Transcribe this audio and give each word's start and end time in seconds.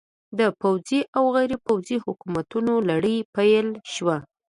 د 0.39 0.41
پوځي 0.61 0.99
او 1.17 1.23
غیر 1.35 1.51
پوځي 1.65 1.97
حکومتونو 2.05 2.73
لړۍ 2.89 3.17
پیل 3.35 3.67
شوه. 3.93 4.17